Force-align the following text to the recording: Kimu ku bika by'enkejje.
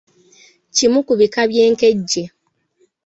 Kimu 0.75 0.99
ku 1.07 1.13
bika 1.19 1.41
by'enkejje. 1.49 2.23